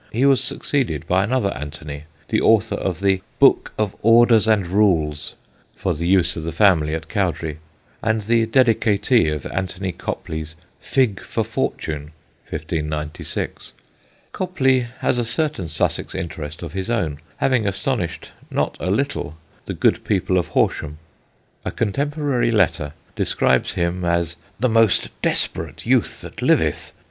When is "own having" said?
16.89-17.67